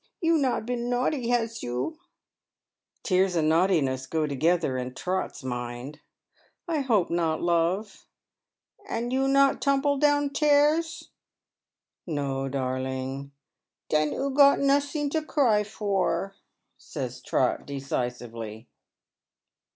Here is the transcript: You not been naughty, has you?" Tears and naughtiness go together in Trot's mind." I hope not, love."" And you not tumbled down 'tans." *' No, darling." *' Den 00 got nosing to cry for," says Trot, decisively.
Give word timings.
You 0.19 0.39
not 0.39 0.65
been 0.65 0.89
naughty, 0.89 1.29
has 1.29 1.61
you?" 1.61 1.99
Tears 3.03 3.35
and 3.35 3.47
naughtiness 3.47 4.07
go 4.07 4.25
together 4.25 4.75
in 4.75 4.95
Trot's 4.95 5.43
mind." 5.43 5.99
I 6.67 6.79
hope 6.79 7.11
not, 7.11 7.39
love."" 7.43 8.07
And 8.89 9.13
you 9.13 9.27
not 9.27 9.61
tumbled 9.61 10.01
down 10.01 10.31
'tans." 10.31 11.11
*' 11.55 12.07
No, 12.17 12.49
darling." 12.49 13.31
*' 13.61 13.89
Den 13.89 14.09
00 14.09 14.31
got 14.31 14.57
nosing 14.57 15.11
to 15.11 15.21
cry 15.21 15.63
for," 15.63 16.33
says 16.79 17.21
Trot, 17.21 17.67
decisively. 17.67 18.67